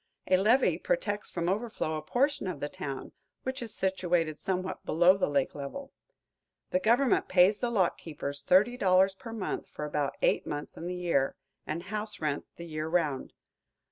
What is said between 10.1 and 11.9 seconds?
eight months in the year, and